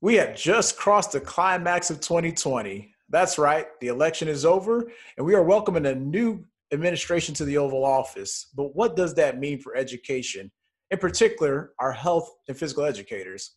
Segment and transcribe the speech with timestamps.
[0.00, 2.94] We have just crossed the climax of 2020.
[3.08, 7.58] That's right, the election is over, and we are welcoming a new administration to the
[7.58, 8.46] Oval Office.
[8.54, 10.52] But what does that mean for education,
[10.92, 13.56] in particular, our health and physical educators?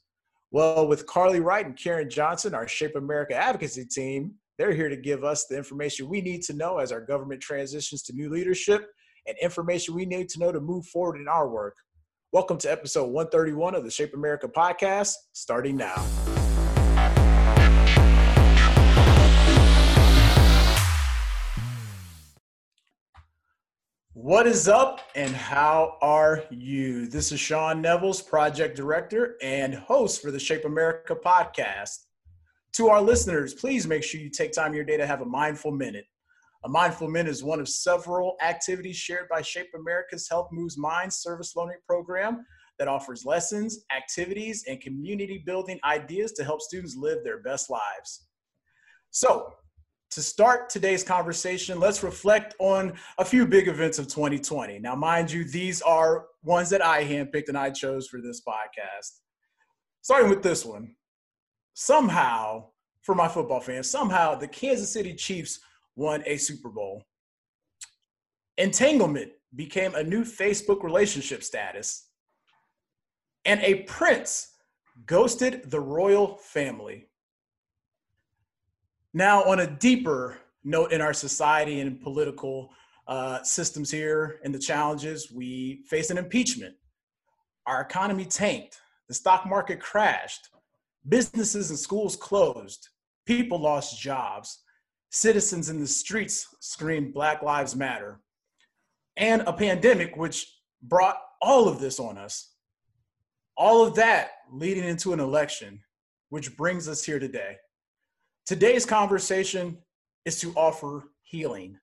[0.50, 4.98] Well, with Carly Wright and Karen Johnson, our Shape America advocacy team, they're here to
[4.98, 8.90] give us the information we need to know as our government transitions to new leadership
[9.28, 11.76] and information we need to know to move forward in our work.
[12.34, 15.98] Welcome to episode 131 of the Shape America podcast, starting now.
[24.14, 27.06] What is up and how are you?
[27.08, 32.06] This is Sean Nevels, project director and host for the Shape America podcast.
[32.76, 35.72] To our listeners, please make sure you take time your day to have a mindful
[35.72, 36.06] minute.
[36.64, 41.16] A Mindful Minute is one of several activities shared by Shape America's Health Moves Minds
[41.16, 42.46] service learning program
[42.78, 48.28] that offers lessons, activities, and community building ideas to help students live their best lives.
[49.10, 49.54] So,
[50.12, 54.78] to start today's conversation, let's reflect on a few big events of 2020.
[54.78, 59.20] Now, mind you, these are ones that I handpicked and I chose for this podcast.
[60.02, 60.96] Starting with this one.
[61.74, 62.66] Somehow,
[63.02, 65.60] for my football fans, somehow the Kansas City Chiefs
[66.02, 67.06] won a Super Bowl.
[68.58, 72.08] Entanglement became a new Facebook relationship status.
[73.46, 74.54] And a prince
[75.06, 77.08] ghosted the royal family.
[79.14, 82.72] Now, on a deeper note in our society and political
[83.08, 86.76] uh, systems here and the challenges, we face an impeachment.
[87.68, 88.80] Our economy tanked.
[89.08, 90.50] The stock market crashed.
[91.08, 92.90] Businesses and schools closed.
[93.26, 94.60] People lost jobs
[95.12, 98.22] citizens in the streets screamed Black Lives Matter,
[99.18, 100.48] and a pandemic which
[100.82, 102.54] brought all of this on us.
[103.58, 105.82] All of that leading into an election,
[106.30, 107.58] which brings us here today.
[108.46, 109.78] Today's conversation
[110.26, 111.78] is to offer healing,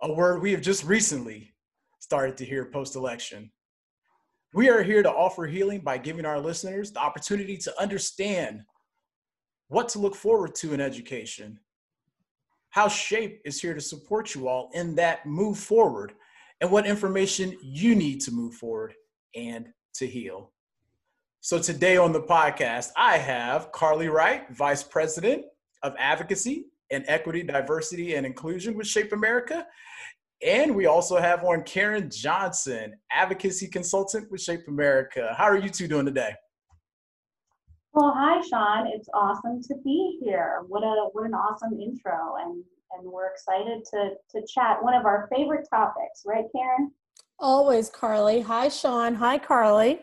[0.00, 1.52] a word we have just recently
[1.98, 3.50] started to hear post election.
[4.54, 8.62] We are here to offer healing by giving our listeners the opportunity to understand
[9.68, 11.58] what to look forward to in education
[12.76, 16.12] how Shape is here to support you all in that move forward
[16.60, 18.92] and what information you need to move forward
[19.34, 20.52] and to heal.
[21.40, 25.46] So today on the podcast, I have Carly Wright, Vice President
[25.82, 29.66] of Advocacy and Equity, Diversity, and Inclusion with Shape America.
[30.46, 35.34] And we also have on Karen Johnson, Advocacy Consultant with Shape America.
[35.38, 36.34] How are you two doing today?
[37.96, 38.86] Well, hi, Sean.
[38.88, 40.60] It's awesome to be here.
[40.68, 42.62] What a what an awesome intro, and
[42.92, 46.92] and we're excited to to chat one of our favorite topics, right, Karen?
[47.38, 48.42] Always, Carly.
[48.42, 49.14] Hi, Sean.
[49.14, 50.00] Hi, Carly.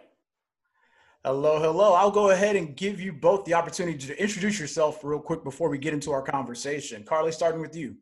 [1.24, 1.94] Hello, hello.
[1.94, 5.70] I'll go ahead and give you both the opportunity to introduce yourself real quick before
[5.70, 7.04] we get into our conversation.
[7.04, 7.96] Carly, starting with you.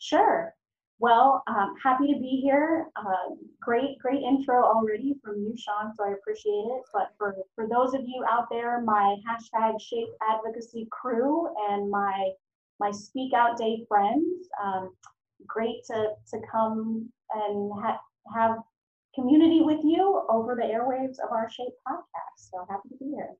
[0.00, 0.52] Sure.
[1.02, 2.86] Well, um, happy to be here.
[2.94, 6.82] Uh, great, great intro already from you, Sean, so I appreciate it.
[6.92, 12.30] But for, for those of you out there, my hashtag Shape Advocacy crew and my
[12.78, 14.94] my Speak Out Day friends, um,
[15.44, 18.00] great to, to come and ha-
[18.32, 18.58] have
[19.12, 22.36] community with you over the airwaves of our Shape podcast.
[22.36, 23.30] So happy to be here.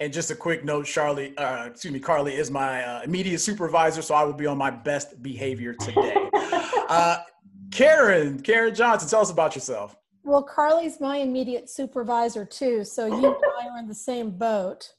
[0.00, 4.02] And just a quick note, Charlie, uh, excuse me, Carly is my uh, immediate supervisor,
[4.02, 6.28] so I will be on my best behavior today.
[6.92, 7.22] uh,
[7.70, 9.96] Karen, Karen Johnson, tell us about yourself.
[10.24, 14.92] Well, Carly's my immediate supervisor too, so you and I are in the same boat.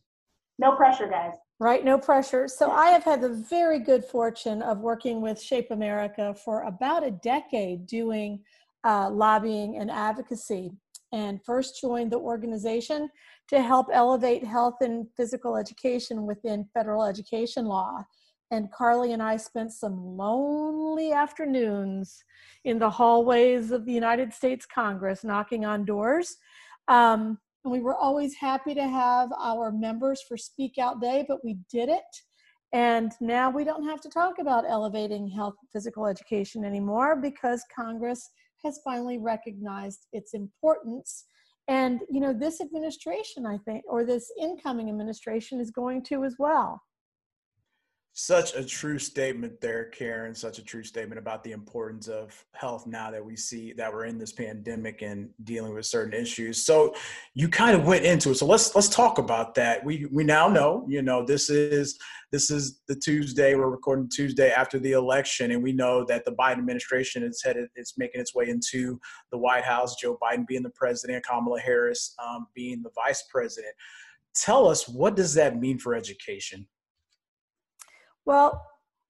[0.59, 1.33] No pressure, guys.
[1.59, 2.47] Right, no pressure.
[2.47, 7.05] So I have had the very good fortune of working with Shape America for about
[7.05, 8.41] a decade doing
[8.83, 10.71] uh, lobbying and advocacy
[11.13, 13.09] and first joined the organization
[13.47, 18.03] to help elevate health and physical education within federal education law.
[18.53, 22.23] And Carly and I spent some lonely afternoons
[22.65, 26.37] in the hallways of the United States Congress knocking on doors.
[26.87, 31.43] Um, and we were always happy to have our members for Speak Out Day, but
[31.43, 32.03] we did it.
[32.73, 38.29] And now we don't have to talk about elevating health physical education anymore because Congress
[38.63, 41.25] has finally recognized its importance.
[41.67, 46.35] And, you know, this administration, I think, or this incoming administration is going to as
[46.37, 46.83] well.
[48.15, 50.35] Such a true statement there, Karen.
[50.35, 54.05] Such a true statement about the importance of health now that we see that we're
[54.05, 56.63] in this pandemic and dealing with certain issues.
[56.63, 56.93] So
[57.33, 58.35] you kind of went into it.
[58.35, 59.83] So let's let's talk about that.
[59.83, 61.97] We we now know, you know, this is
[62.31, 66.33] this is the Tuesday, we're recording Tuesday after the election, and we know that the
[66.33, 68.99] Biden administration is headed it's making its way into
[69.31, 73.73] the White House, Joe Biden being the president, Kamala Harris um, being the vice president
[74.35, 76.65] tell us what does that mean for education?
[78.25, 78.65] Well,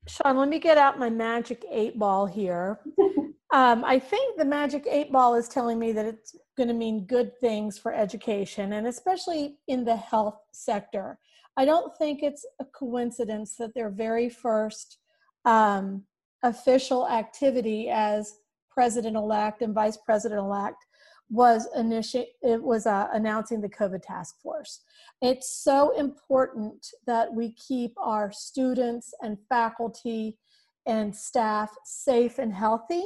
[0.08, 2.80] Sean, let me get out my magic eight ball here.
[3.54, 7.06] Um, I think the magic eight ball is telling me that it's going to mean
[7.06, 11.20] good things for education and especially in the health sector.
[11.56, 14.98] I don't think it's a coincidence that their very first
[15.46, 16.04] um,
[16.42, 18.40] official activity as
[18.72, 20.84] president-elect and vice president-elect
[21.30, 24.82] was initi- it was uh, announcing the COVID task force.
[25.22, 30.38] It's so important that we keep our students and faculty
[30.86, 33.04] and staff safe and healthy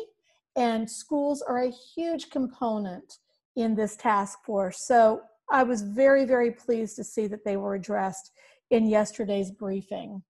[0.58, 3.20] and schools are a huge component
[3.56, 4.80] in this task force.
[4.82, 5.22] So
[5.52, 8.32] I was very, very pleased to see that they were addressed
[8.72, 10.24] in yesterday's briefing.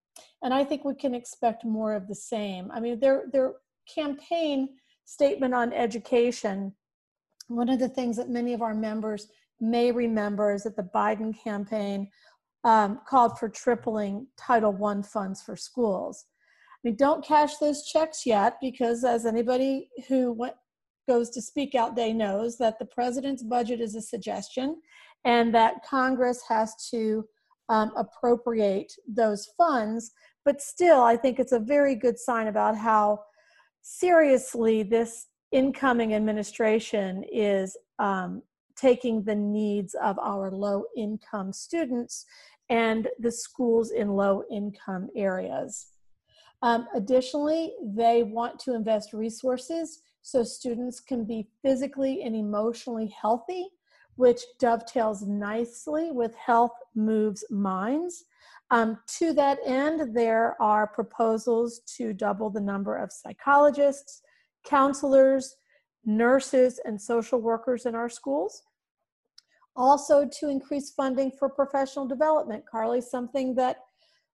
[0.44, 2.70] And I think we can expect more of the same.
[2.72, 3.54] I mean, their, their
[3.94, 4.70] campaign
[5.06, 6.74] statement on education,
[7.48, 9.28] one of the things that many of our members
[9.60, 12.10] may remember is that the Biden campaign
[12.64, 16.26] um, called for tripling Title I funds for schools.
[16.84, 20.56] Mean, don't cash those checks yet because, as anybody who went,
[21.08, 24.82] goes to Speak Out Day knows, that the president's budget is a suggestion
[25.26, 27.26] and that Congress has to
[27.70, 30.12] um, appropriate those funds.
[30.46, 33.20] But still, I think it's a very good sign about how
[33.82, 38.42] seriously this incoming administration is um,
[38.76, 42.26] taking the needs of our low income students
[42.70, 45.88] and the schools in low income areas.
[46.62, 53.68] Um, additionally, they want to invest resources so students can be physically and emotionally healthy,
[54.16, 58.26] which dovetails nicely with Health Moves Minds.
[58.72, 64.24] Um, to that end, there are proposals to double the number of psychologists,
[64.68, 65.56] counselors,
[66.06, 68.64] nurses, and social workers in our schools.
[69.76, 72.64] Also, to increase funding for professional development.
[72.70, 73.78] Carly, something that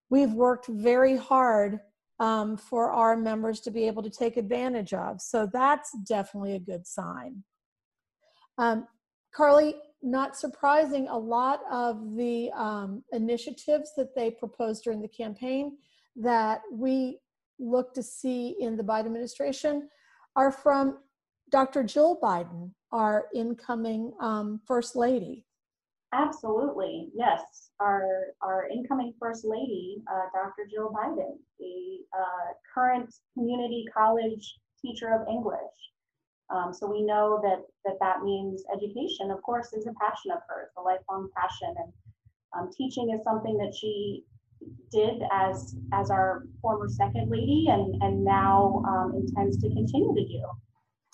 [0.09, 1.79] we've worked very hard
[2.19, 5.21] um, for our members to be able to take advantage of.
[5.21, 7.43] So that's definitely a good sign.
[8.57, 8.87] Um,
[9.35, 15.77] Carly, not surprising, a lot of the um, initiatives that they proposed during the campaign
[16.15, 17.19] that we
[17.59, 19.89] look to see in the Biden administration
[20.35, 20.97] are from
[21.49, 21.83] Dr.
[21.83, 25.45] Jill Biden, our incoming um, First Lady.
[26.13, 27.71] Absolutely, yes.
[27.79, 30.67] Our, our incoming First Lady, uh, Dr.
[30.69, 35.57] Jill Biden, the uh, current community college teacher of English.
[36.53, 40.39] Um, so we know that, that that means education, of course, is a passion of
[40.47, 41.73] hers, a lifelong passion.
[41.77, 41.93] And
[42.55, 44.23] um, teaching is something that she
[44.91, 50.27] did as, as our former second lady and, and now um, intends to continue to
[50.27, 50.43] do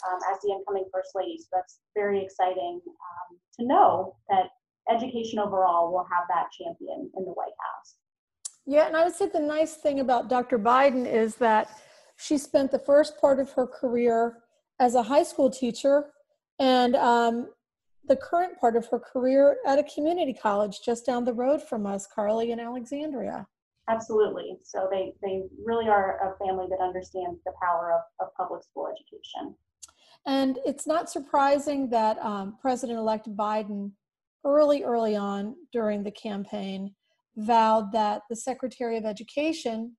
[0.08, 1.38] um, as the incoming First Lady.
[1.38, 4.48] So that's very exciting um, to know that
[4.90, 7.96] education overall will have that champion in the White House.
[8.66, 10.60] Yeah, and I would say the nice thing about Dr.
[10.60, 11.70] Biden is that
[12.18, 14.40] she spent the first part of her career
[14.80, 16.12] as a high school teacher
[16.60, 17.50] and um,
[18.08, 21.86] the current part of her career at a community college just down the road from
[21.86, 23.48] us, Carly in Alexandria.
[23.90, 24.58] Absolutely.
[24.64, 28.88] So they, they really are a family that understands the power of, of public school
[28.88, 29.56] education.
[30.28, 33.92] And it's not surprising that um, President elect Biden
[34.46, 36.94] early, early on during the campaign,
[37.36, 39.96] vowed that the Secretary of Education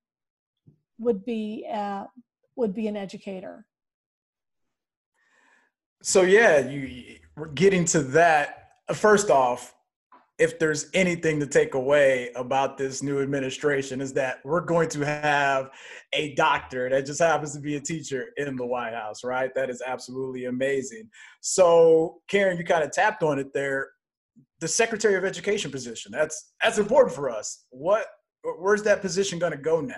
[0.99, 2.05] would be uh,
[2.57, 3.67] would be an educator.
[6.03, 8.71] So yeah, you we're getting to that.
[8.89, 9.75] Uh, first off,
[10.39, 15.05] if there's anything to take away about this new administration is that we're going to
[15.05, 15.71] have
[16.15, 19.55] a doctor that just happens to be a teacher in the White House, right?
[19.55, 21.11] That is absolutely amazing.
[21.43, 23.91] So, Karen, you kind of tapped on it there
[24.61, 26.13] the Secretary of Education position.
[26.13, 27.65] That's that's important for us.
[27.71, 28.07] What
[28.59, 29.97] where's that position going to go now?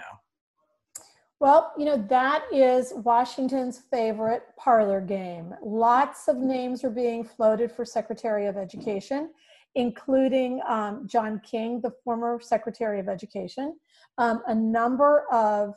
[1.43, 5.53] Well, you know, that is Washington's favorite parlor game.
[5.61, 9.31] Lots of names are being floated for Secretary of Education,
[9.75, 13.77] including um, John King, the former Secretary of Education,
[14.19, 15.75] um, a number of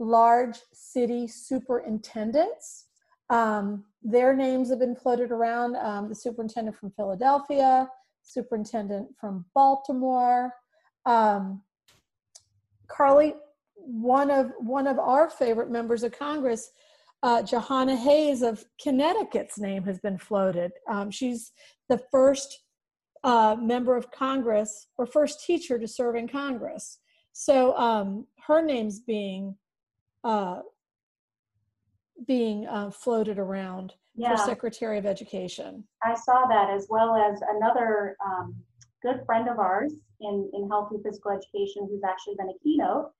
[0.00, 2.86] large city superintendents.
[3.30, 5.76] Um, their names have been floated around.
[5.76, 7.88] Um, the superintendent from Philadelphia,
[8.24, 10.52] superintendent from Baltimore.
[11.04, 11.62] Um,
[12.88, 13.34] Carly,
[13.86, 16.70] one of one of our favorite members of Congress,
[17.22, 20.72] uh, Jahana Hayes of Connecticut's name has been floated.
[20.88, 21.52] Um, she's
[21.88, 22.64] the first
[23.24, 26.98] uh, member of Congress or first teacher to serve in Congress.
[27.32, 29.56] So um, her name's being
[30.24, 30.60] uh,
[32.26, 34.34] being uh, floated around yeah.
[34.34, 35.84] for Secretary of Education.
[36.02, 38.56] I saw that as well as another um,
[39.02, 43.10] good friend of ours, in, in health and physical education who's actually been a keynote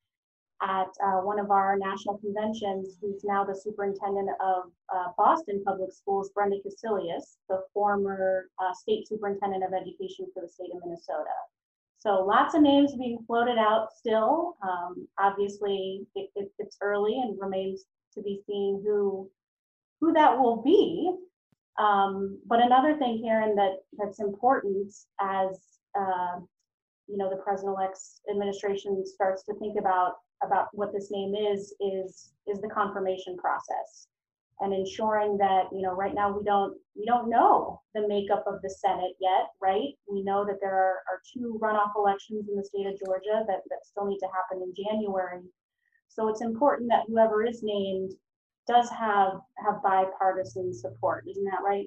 [0.62, 5.92] at uh, one of our national conventions, who's now the superintendent of uh, Boston Public
[5.92, 11.34] Schools, Brenda Cassellius, the former uh, state superintendent of education for the state of Minnesota.
[11.98, 14.56] So lots of names being floated out still.
[14.62, 17.84] Um, obviously, it, it, it's early and remains
[18.14, 19.30] to be seen who
[20.00, 21.10] who that will be.
[21.78, 25.58] Um, but another thing, Karen, that that's important as
[25.98, 26.38] uh,
[27.06, 32.32] you know the president-elect's administration starts to think about about what this name is is
[32.46, 34.08] is the confirmation process.
[34.60, 38.62] And ensuring that you know right now we don't we don't know the makeup of
[38.62, 39.92] the senate yet right?
[40.10, 43.60] We know that there are, are two runoff elections in the state of georgia that,
[43.68, 45.42] that still need to happen in january.
[46.08, 48.12] So it's important that whoever is named
[48.66, 51.24] does have have bipartisan support.
[51.28, 51.86] Isn't that right?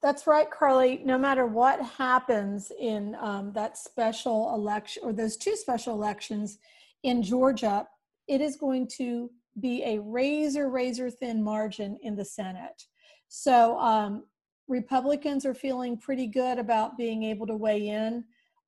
[0.00, 1.02] That's right carly.
[1.04, 6.58] No matter what happens in um, that special election or those two special elections
[7.02, 7.86] in georgia
[8.28, 12.84] it is going to be a razor, razor thin margin in the Senate.
[13.28, 14.24] So um,
[14.68, 18.24] Republicans are feeling pretty good about being able to weigh in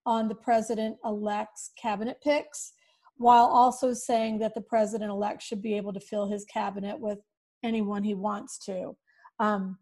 [0.07, 2.73] on the president elect's cabinet picks,
[3.17, 7.19] while also saying that the president elect should be able to fill his cabinet with
[7.63, 8.97] anyone he wants to,
[9.39, 9.79] um,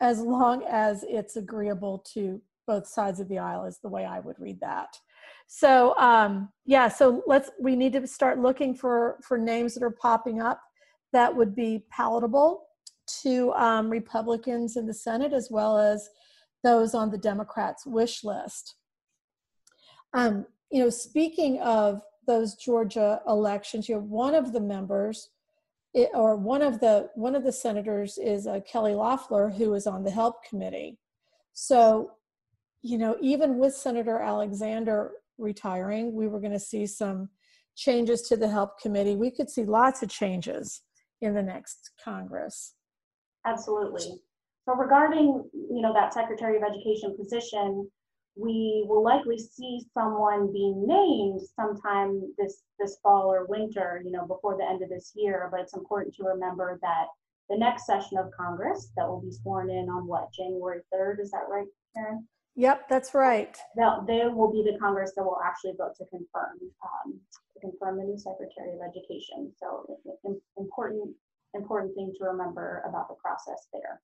[0.00, 4.20] as long as it's agreeable to both sides of the aisle, is the way I
[4.20, 4.96] would read that.
[5.48, 9.98] So um, yeah, so let's we need to start looking for for names that are
[10.08, 10.60] popping up
[11.12, 12.66] that would be palatable
[13.22, 16.08] to um, Republicans in the Senate as well as
[16.62, 18.76] those on the Democrats' wish list.
[20.12, 25.30] Um, you know, speaking of those Georgia elections, you know, one of the members
[25.94, 29.88] it, or one of the one of the senators is uh, Kelly Loeffler, who is
[29.88, 30.98] on the Help Committee.
[31.52, 32.12] So,
[32.82, 37.28] you know, even with Senator Alexander retiring, we were going to see some
[37.76, 39.16] changes to the help committee.
[39.16, 40.82] We could see lots of changes
[41.20, 42.74] in the next Congress.
[43.46, 44.20] Absolutely.
[44.66, 47.90] So regarding, you know, that Secretary of Education position,
[48.36, 54.26] we will likely see someone being named sometime this this fall or winter, you know,
[54.26, 55.48] before the end of this year.
[55.50, 57.06] But it's important to remember that
[57.48, 61.30] the next session of Congress that will be sworn in on what January 3rd, is
[61.32, 62.26] that right, Karen?
[62.56, 63.56] Yep, that's right.
[63.76, 67.20] That they will be the Congress that will actually vote to confirm um,
[67.54, 69.52] to confirm the new Secretary of Education.
[69.58, 69.98] So
[70.58, 71.14] important
[71.54, 74.00] important thing to remember about the process there.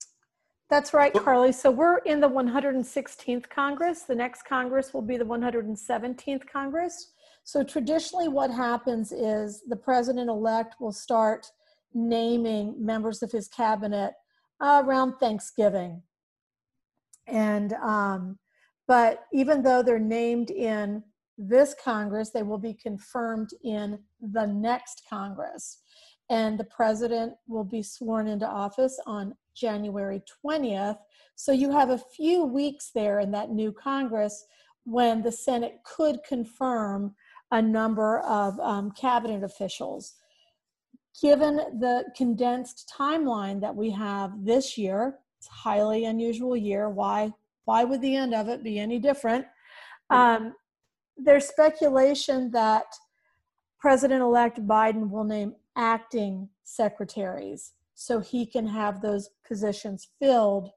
[0.69, 1.53] That's right, Carly.
[1.53, 4.03] So we're in the 116th Congress.
[4.03, 7.13] The next Congress will be the 117th Congress.
[7.45, 11.53] So traditionally, what happens is the president elect will start
[11.95, 14.15] naming members of his cabinet
[14.61, 16.03] around Thanksgiving.
[17.27, 18.39] And um,
[18.89, 21.03] but even though they're named in
[21.39, 25.83] this Congress, they will be confirmed in the next Congress.
[26.31, 30.99] And the president will be sworn into office on January 20th.
[31.35, 34.45] So you have a few weeks there in that new Congress
[34.85, 37.15] when the Senate could confirm
[37.51, 40.15] a number of um, cabinet officials.
[41.21, 46.89] Given the condensed timeline that we have this year, it's highly unusual year.
[46.89, 47.31] Why?
[47.67, 49.47] Why would the end of it be any different?
[50.11, 50.55] Um,
[51.17, 52.85] there's speculation that
[53.81, 60.71] President-elect Biden will name acting secretaries so he can have those positions filled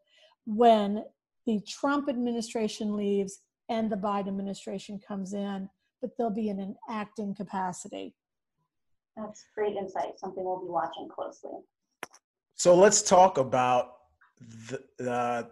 [0.46, 1.04] when
[1.46, 5.70] the Trump administration leaves and the Biden administration comes in,
[6.02, 8.16] but they'll be in an acting capacity.
[9.16, 11.60] That's great insight, something we'll be watching closely.
[12.56, 13.99] So let's talk about
[14.39, 15.43] the, uh,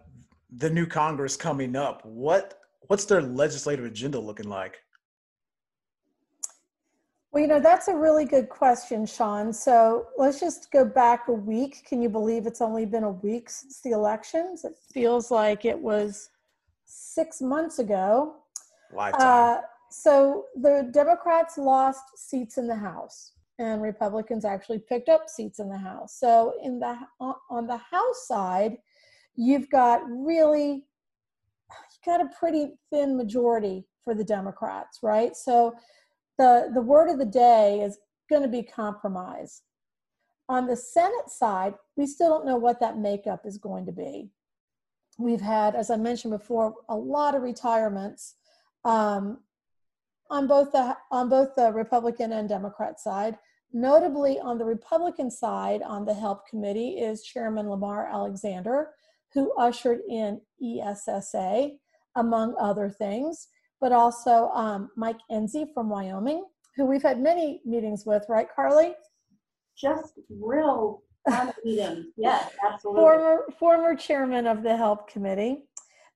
[0.57, 2.05] the new Congress coming up.
[2.05, 4.77] What what's their legislative agenda looking like?
[7.31, 9.51] Well, you know, that's a really good question, Sean.
[9.51, 11.85] So let's just go back a week.
[11.87, 14.63] Can you believe it's only been a week since the elections?
[14.63, 16.29] It feels like it was
[16.85, 18.37] six months ago.
[18.93, 19.21] Lifetime.
[19.21, 25.59] Uh, so the Democrats lost seats in the House, and Republicans actually picked up seats
[25.59, 26.19] in the House.
[26.19, 28.77] So in the on the House side,
[29.35, 30.85] you've got really
[31.71, 35.35] you got a pretty thin majority for the Democrats, right?
[35.35, 35.73] So
[36.37, 37.97] the, the word of the day is
[38.29, 39.63] going to be compromise.
[40.49, 44.29] On the Senate side, we still don't know what that makeup is going to be.
[45.19, 48.35] We've had, as I mentioned before, a lot of retirements
[48.85, 49.39] um,
[50.29, 53.37] on both the on both the Republican and Democrat side.
[53.73, 58.91] Notably, on the Republican side, on the Help Committee, is Chairman Lamar Alexander,
[59.33, 61.71] who ushered in ESSA,
[62.15, 63.47] among other things.
[63.79, 68.95] but also um, Mike Enzi from Wyoming, who we've had many meetings with, right, Carly?
[69.77, 72.05] Just real fun meetings.
[72.17, 73.01] Yes, absolutely.
[73.01, 75.63] Former former chairman of the Help Committee.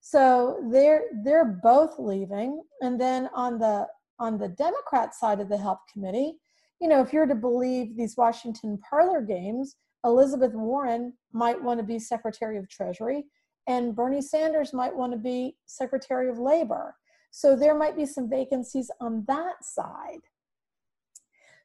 [0.00, 3.86] So they're they're both leaving, and then on the
[4.22, 6.36] on the Democrat side of the Help Committee,
[6.80, 9.74] you know, if you're to believe these Washington parlor games,
[10.04, 13.24] Elizabeth Warren might want to be Secretary of Treasury,
[13.66, 16.94] and Bernie Sanders might want to be Secretary of Labor.
[17.32, 20.20] So there might be some vacancies on that side.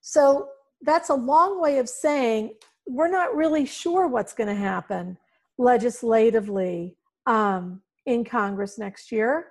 [0.01, 0.49] So
[0.81, 2.55] that's a long way of saying
[2.87, 5.17] we're not really sure what's going to happen
[5.59, 6.97] legislatively
[7.27, 9.49] um, in Congress next year.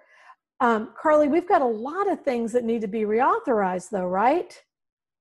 [0.60, 4.58] Um, Carly, we've got a lot of things that need to be reauthorized, though, right?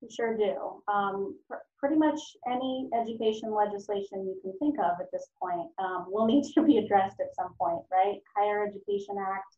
[0.01, 0.81] We sure do.
[0.91, 6.05] Um, pr- pretty much any education legislation you can think of at this point um,
[6.07, 8.19] will need to be addressed at some point, right?
[8.35, 9.57] Higher Education Act,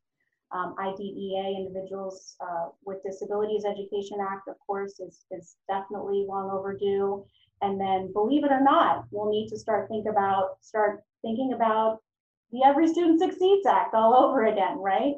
[0.52, 7.24] um, IDEA, Individuals uh, with Disabilities Education Act, of course, is, is definitely long overdue.
[7.62, 12.00] And then, believe it or not, we'll need to start think about start thinking about
[12.52, 15.16] the Every Student Succeeds Act all over again, right?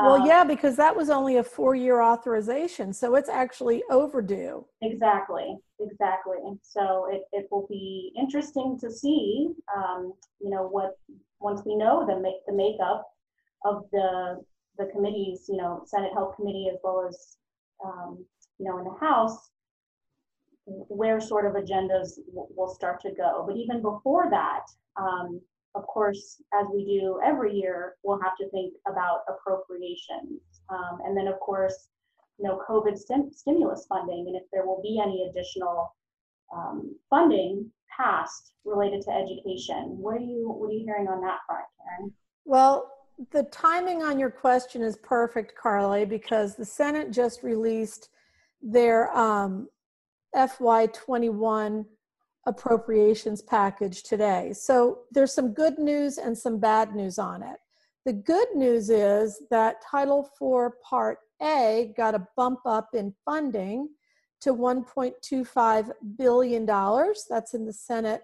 [0.00, 4.64] Well, Um, yeah, because that was only a four year authorization, so it's actually overdue.
[4.80, 6.36] Exactly, exactly.
[6.62, 10.98] So it, it will be interesting to see, um, you know, what,
[11.40, 13.06] once we know the make, the makeup
[13.64, 14.40] of the,
[14.78, 17.36] the committees, you know, Senate Health Committee as well as,
[17.84, 18.24] um,
[18.58, 19.50] you know, in the House,
[20.66, 23.44] where sort of agendas w- will start to go.
[23.46, 24.64] But even before that,
[24.96, 25.40] um,
[25.74, 30.40] of course, as we do every year, we'll have to think about appropriations.
[30.70, 31.88] Um, and then, of course,
[32.38, 35.94] you know, COVID stim- stimulus funding, and if there will be any additional
[36.54, 39.96] um, funding passed related to education.
[39.98, 42.12] What are you What are you hearing on that front, Karen?
[42.44, 42.92] Well,
[43.32, 48.10] the timing on your question is perfect, Carly, because the Senate just released
[48.62, 49.68] their um,
[50.34, 51.84] FY21
[52.46, 54.52] appropriations package today.
[54.54, 57.58] So there's some good news and some bad news on it.
[58.04, 63.90] The good news is that Title IV Part A got a bump up in funding
[64.40, 67.26] to 1.25 billion dollars.
[67.28, 68.22] That's in the Senate,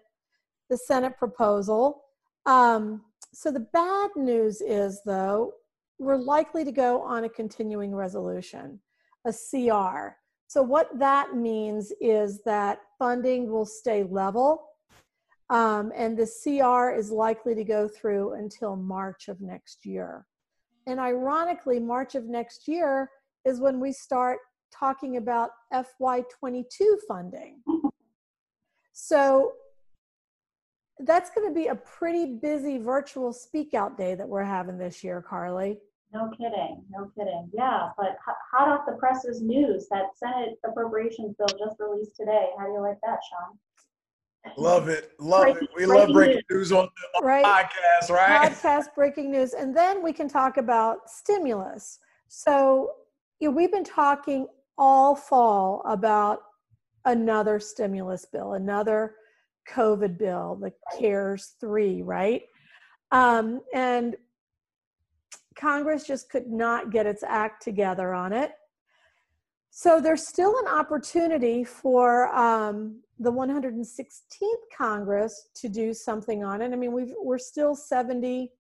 [0.70, 2.02] the Senate proposal.
[2.46, 5.52] Um, so the bad news is, though,
[5.98, 8.80] we're likely to go on a continuing resolution,
[9.26, 10.16] a CR.
[10.54, 14.68] So what that means is that funding will stay level,
[15.50, 20.26] um, and the CR is likely to go through until March of next year.
[20.86, 23.10] And ironically, March of next year
[23.44, 24.38] is when we start
[24.72, 27.60] talking about FY22 funding.
[28.92, 29.54] So
[31.00, 35.02] that's going to be a pretty busy virtual speak out day that we're having this
[35.02, 35.78] year, Carly.
[36.14, 37.50] No kidding, no kidding.
[37.52, 38.16] Yeah, but
[38.52, 42.50] hot off the presses news that Senate appropriations bill just released today.
[42.56, 43.58] How do you like that, Sean?
[44.56, 45.12] Love it.
[45.18, 45.70] Love Breaking- it.
[45.74, 47.44] We love breaking breaking news on the Right?
[47.44, 48.52] podcast, right?
[48.52, 49.54] Podcast breaking news.
[49.54, 51.98] And then we can talk about stimulus.
[52.28, 52.92] So
[53.40, 54.46] you know, we've been talking
[54.78, 56.42] all fall about
[57.06, 59.16] another stimulus bill, another
[59.68, 62.42] COVID bill, the CARES 3, right?
[63.10, 64.16] Um, and
[65.56, 68.52] Congress just could not get its act together on it.
[69.70, 74.42] So there's still an opportunity for um, the 116th
[74.76, 76.72] Congress to do something on it.
[76.72, 78.52] I mean, we've, we're still 70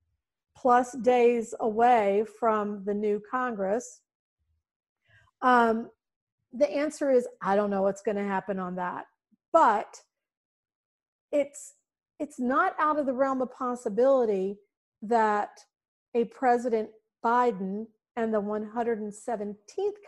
[0.56, 4.00] plus days away from the new Congress.
[5.42, 5.90] Um,
[6.52, 9.06] the answer is I don't know what's going to happen on that,
[9.52, 10.00] but
[11.32, 11.74] it's
[12.20, 14.56] it's not out of the realm of possibility
[15.02, 15.58] that
[16.14, 16.88] a President
[17.24, 19.56] Biden and the 117th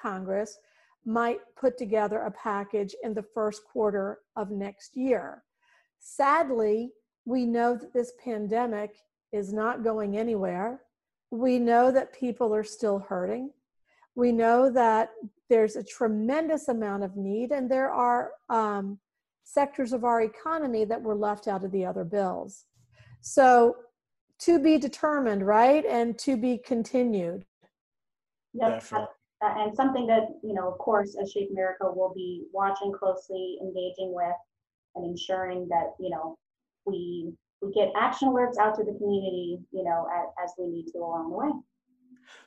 [0.01, 0.59] Congress
[1.05, 5.43] might put together a package in the first quarter of next year.
[6.01, 6.91] Sadly,
[7.25, 8.97] we know that this pandemic
[9.33, 10.83] is not going anywhere.
[11.31, 13.51] We know that people are still hurting.
[14.15, 15.11] We know that
[15.49, 18.99] there's a tremendous amount of need, and there are um,
[19.45, 22.65] sectors of our economy that were left out of the other bills.
[23.21, 23.77] So,
[24.41, 25.85] to be determined, right?
[25.85, 27.45] And to be continued.
[28.55, 29.09] Yep, Definitely.
[29.43, 34.15] and something that, you know, of course, as Shape America will be watching closely, engaging
[34.15, 34.37] with,
[34.95, 36.37] and ensuring that, you know,
[36.87, 40.87] we, we get action alerts out to the community, you know, as, as we need
[40.93, 41.51] to along the way.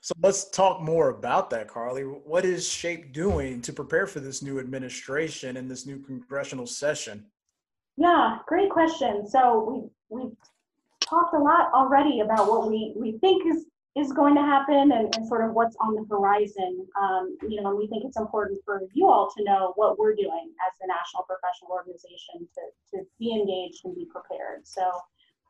[0.02, 2.04] So let's talk more about that, Carly.
[2.04, 7.26] What is SHAPE doing to prepare for this new administration and this new congressional session?
[7.98, 9.28] Yeah, great question.
[9.28, 10.36] So we, we've
[11.10, 15.14] talked a lot already about what we, we think is, is going to happen and,
[15.16, 16.86] and sort of what's on the horizon.
[17.02, 20.16] Um, you know, and we think it's important for you all to know what we're
[20.16, 22.62] doing as the National Professional Organization to,
[22.98, 24.68] to be engaged and be prepared.
[24.68, 24.84] So,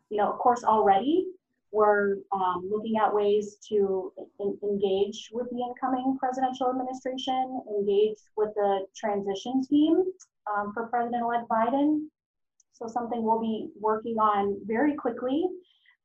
[0.09, 1.27] you know, of course, already
[1.71, 8.49] we're um, looking at ways to in, engage with the incoming presidential administration, engage with
[8.55, 10.03] the transition team
[10.51, 12.07] um, for President-elect Biden.
[12.79, 15.45] So something we'll be working on very quickly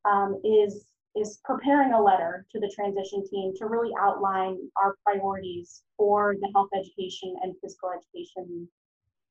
[0.05, 5.85] um, is is preparing a letter to the transition team to really outline our priorities
[5.97, 8.69] for the health education and physical education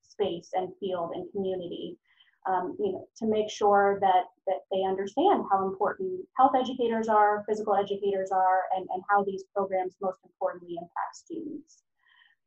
[0.02, 1.98] space and field and community.
[2.46, 7.44] Um, you know, to make sure that that they understand how important health educators are,
[7.48, 11.84] physical educators are, and, and how these programs most importantly impact students.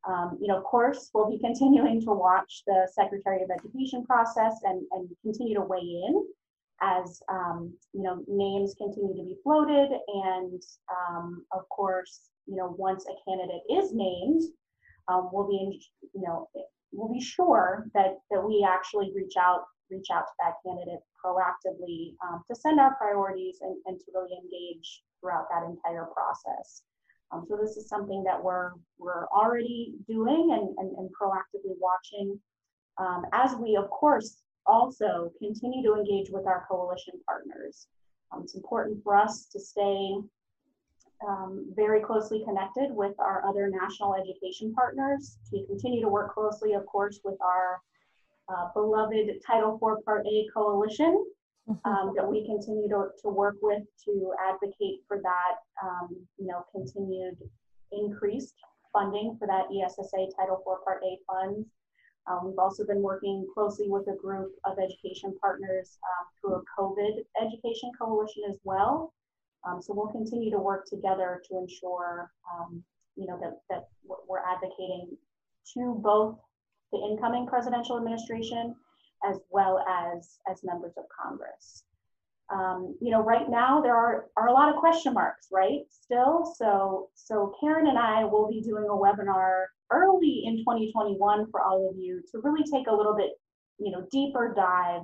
[0.07, 4.55] Um, you know, of course, we'll be continuing to watch the Secretary of Education process
[4.63, 6.27] and, and continue to weigh in
[6.83, 12.75] as um, you know names continue to be floated and um, of course you know
[12.79, 14.43] once a candidate is named
[15.09, 15.73] um, we'll be in,
[16.15, 16.49] you know
[16.93, 22.15] we'll be sure that that we actually reach out reach out to that candidate proactively
[22.27, 26.83] um, to send our priorities and, and to really engage throughout that entire process
[27.33, 32.39] um, so this is something that we're we're already doing and, and, and proactively watching
[32.99, 37.87] um, as we of course also continue to engage with our coalition partners.
[38.33, 40.17] Um, it's important for us to stay
[41.27, 46.75] um, very closely connected with our other national education partners, We continue to work closely,
[46.75, 47.81] of course, with our
[48.49, 51.25] uh, beloved Title IV Part A coalition.
[51.85, 56.65] Um, that we continue to, to work with to advocate for that, um, you know,
[56.73, 57.37] continued
[57.93, 58.55] increased
[58.93, 61.67] funding for that ESSA Title IV Part A funds.
[62.29, 66.63] Um, we've also been working closely with a group of education partners um, through a
[66.79, 69.13] COVID education coalition as well.
[69.67, 72.83] Um, so we'll continue to work together to ensure, um,
[73.17, 73.89] you know, that, that
[74.29, 75.17] we're advocating
[75.75, 76.39] to both
[76.93, 78.75] the incoming presidential administration
[79.25, 81.85] as well as, as members of Congress.
[82.49, 85.81] Um, you know, right now there are, are a lot of question marks, right?
[85.91, 91.61] Still, so so Karen and I will be doing a webinar early in 2021 for
[91.61, 93.31] all of you to really take a little bit,
[93.79, 95.03] you know, deeper dive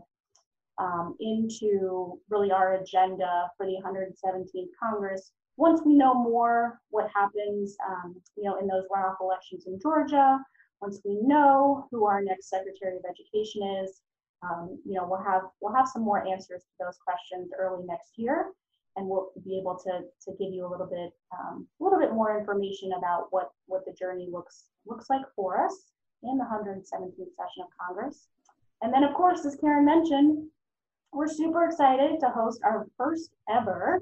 [0.78, 5.32] um, into really our agenda for the 117th Congress.
[5.56, 10.38] Once we know more what happens, um, you know, in those runoff elections in Georgia,
[10.82, 14.02] once we know who our next Secretary of Education is,
[14.42, 18.12] um, you know, we'll have we'll have some more answers to those questions early next
[18.16, 18.52] year
[18.96, 22.12] and we'll be able to to give you a little bit um, a little bit
[22.12, 25.92] more information about what what the journey looks looks like for us
[26.24, 28.28] in the 117th session of Congress.
[28.82, 30.48] And then, of course, as Karen mentioned,
[31.12, 34.00] we're super excited to host our first ever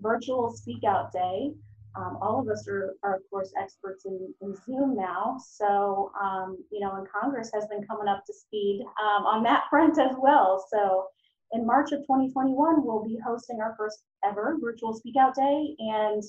[0.00, 1.52] virtual Speak Out Day.
[1.96, 5.38] Um, all of us are, are, of course, experts in, in Zoom now.
[5.42, 9.64] So, um, you know, and Congress has been coming up to speed um, on that
[9.70, 10.64] front as well.
[10.70, 11.06] So,
[11.52, 15.76] in March of 2021, we'll be hosting our first ever virtual Speak Out Day.
[15.78, 16.22] And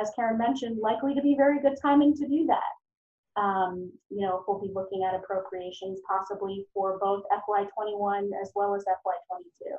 [0.00, 3.40] as Karen mentioned, likely to be very good timing to do that.
[3.40, 8.84] Um, you know, we'll be looking at appropriations possibly for both FY21 as well as
[8.84, 9.76] FY22.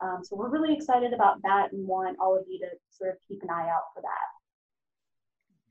[0.00, 3.16] Um, so we're really excited about that and want all of you to sort of
[3.26, 4.33] keep an eye out for that.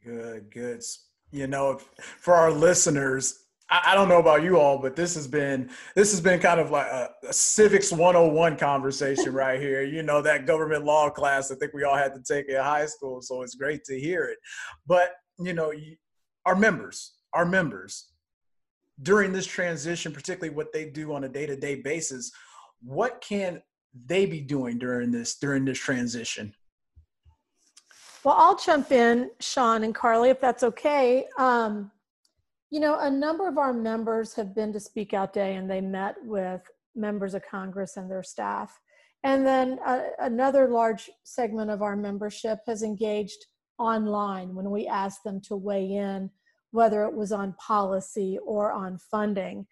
[0.03, 0.83] Good, good.
[1.31, 5.69] You know, for our listeners, I, don't know about you all, but this has been
[5.95, 9.83] this has been kind of like a, a, civics 101 conversation right here.
[9.83, 12.85] You know, that government law class I think we all had to take in high
[12.85, 14.37] school, so it's great to hear it.
[14.85, 15.71] But you know,
[16.45, 18.09] our members, our members,
[19.01, 22.31] during this transition, particularly what they do on a day-to-day basis,
[22.81, 23.61] what can
[24.05, 26.53] they be doing during this during this transition?
[28.23, 31.25] Well, I'll jump in, Sean and Carly, if that's okay.
[31.37, 31.91] Um,
[32.71, 35.81] you know, a number of our members have been to Speak Out Day and they
[35.81, 36.61] met with
[36.95, 38.79] members of Congress and their staff.
[39.23, 43.45] And then uh, another large segment of our membership has engaged
[43.77, 46.29] online when we asked them to weigh in,
[46.71, 49.65] whether it was on policy or on funding.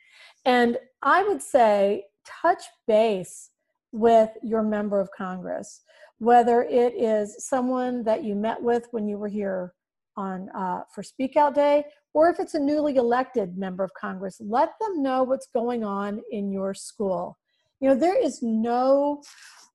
[0.44, 3.51] And I would say touch base
[3.91, 5.82] with your member of Congress,
[6.19, 9.73] whether it is someone that you met with when you were here
[10.17, 14.41] on uh, for Speak Out Day, or if it's a newly elected member of Congress,
[14.41, 17.38] let them know what's going on in your school.
[17.80, 19.21] You know, there is no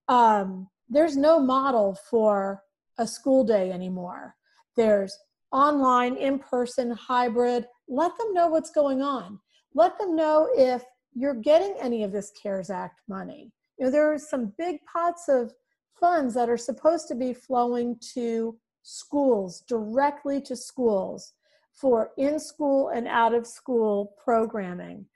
[0.08, 2.62] um, there's no model for
[2.98, 4.34] a school day anymore.
[4.76, 5.16] There's
[5.52, 7.66] online, in person, hybrid.
[7.88, 9.40] Let them know what's going on.
[9.74, 13.52] Let them know if you're getting any of this CARES Act money.
[13.78, 15.52] You know, there are some big pots of
[15.98, 21.32] funds that are supposed to be flowing to schools, directly to schools
[21.72, 25.06] for in school and out of school programming.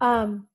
[0.00, 0.46] Um,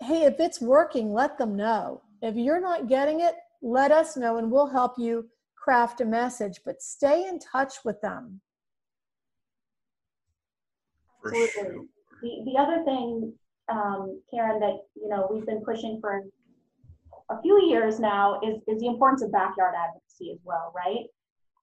[0.00, 2.02] hey, if it's working, let them know.
[2.20, 6.60] If you're not getting it, let us know and we'll help you craft a message,
[6.64, 8.40] but stay in touch with them.
[11.22, 11.52] For Absolutely.
[11.52, 11.84] sure.
[12.22, 13.32] The, the other thing,
[13.70, 16.24] um, Karen, that, you know, we've been pushing for
[17.32, 21.06] a few years now is, is the importance of backyard advocacy as well, right?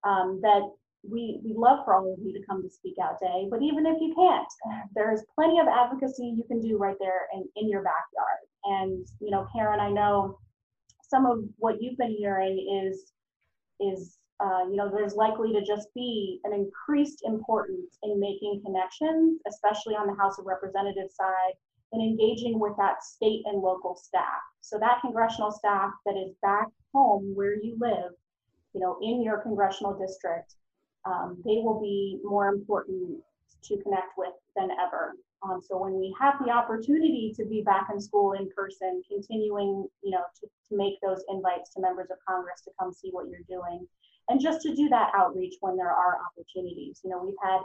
[0.04, 0.62] Um, that
[1.08, 3.86] we, we love for all of you to come to Speak Out Day, but even
[3.86, 4.48] if you can't,
[4.94, 8.44] there's plenty of advocacy you can do right there in, in your backyard.
[8.64, 10.38] And, you know, Karen, I know
[11.08, 13.12] some of what you've been hearing is,
[13.80, 19.40] is, uh, you know, there's likely to just be an increased importance in making connections,
[19.48, 21.54] especially on the House of Representatives side,
[21.92, 24.40] and engaging with that state and local staff.
[24.60, 28.12] So that congressional staff that is back home where you live,
[28.72, 30.54] you know, in your congressional district,
[31.04, 33.18] um, they will be more important
[33.62, 35.14] to connect with than ever.
[35.42, 39.88] Um, so when we have the opportunity to be back in school in person, continuing,
[40.02, 43.26] you know, to, to make those invites to members of Congress to come see what
[43.28, 43.86] you're doing,
[44.28, 47.00] and just to do that outreach when there are opportunities.
[47.02, 47.60] You know, we've had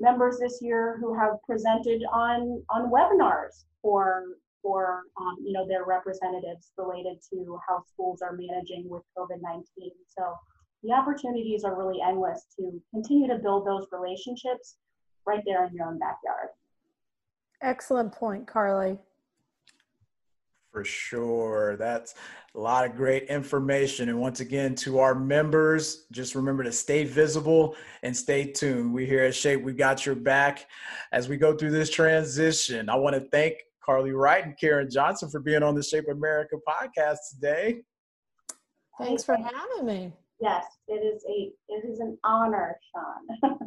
[0.00, 4.24] members this year who have presented on on webinars for
[4.62, 9.64] for um, you know their representatives related to how schools are managing with COVID-19.
[10.06, 10.34] So
[10.82, 14.76] the opportunities are really endless to continue to build those relationships
[15.26, 16.48] right there in your own backyard.
[17.62, 18.98] Excellent point, Carly.
[20.74, 21.76] For sure.
[21.76, 22.16] That's
[22.56, 24.08] a lot of great information.
[24.08, 28.92] And once again, to our members, just remember to stay visible and stay tuned.
[28.92, 30.66] We here at Shape, we got your back
[31.12, 32.88] as we go through this transition.
[32.88, 33.54] I want to thank
[33.86, 37.82] Carly Wright and Karen Johnson for being on the Shape America podcast today.
[38.98, 40.12] Thanks for having me.
[40.44, 43.58] Yes, it is a it is an honor, Sean.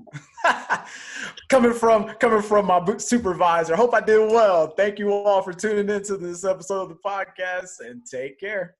[1.49, 3.75] coming from coming from my supervisor.
[3.75, 4.67] Hope I did well.
[4.67, 8.75] Thank you all for tuning into this episode of the podcast and take care.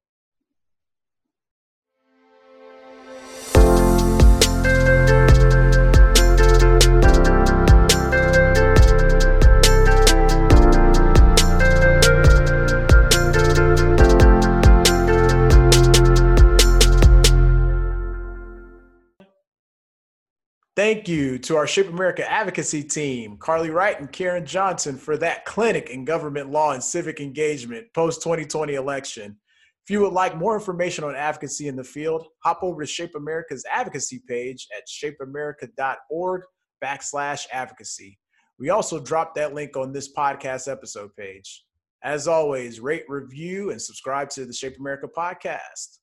[20.78, 25.44] Thank you to our Shape America advocacy team, Carly Wright and Karen Johnson, for that
[25.44, 29.36] clinic in government law and civic engagement post 2020 election.
[29.84, 33.16] If you would like more information on advocacy in the field, hop over to Shape
[33.16, 36.44] America's advocacy page at shapeamerica.org
[36.84, 38.20] backslash advocacy.
[38.60, 41.66] We also dropped that link on this podcast episode page.
[42.04, 45.98] As always, rate, review, and subscribe to the Shape America podcast.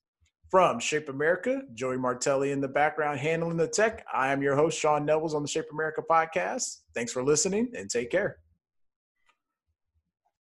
[0.50, 4.04] From Shape America, Joey Martelli in the background handling the tech.
[4.12, 6.80] I am your host, Sean Nevels on the Shape America podcast.
[6.94, 8.38] Thanks for listening and take care.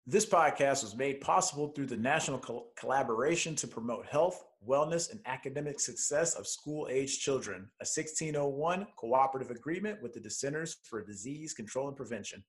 [0.05, 5.21] This podcast was made possible through the national col- collaboration to promote health, wellness, and
[5.25, 11.53] academic success of school age children, a 1601 cooperative agreement with the Centers for Disease
[11.53, 12.43] Control and Prevention.